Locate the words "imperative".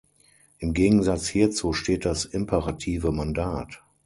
2.25-3.11